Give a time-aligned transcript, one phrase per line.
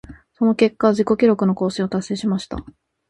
[0.33, 2.57] その結果、自己記録の更新を達成しました。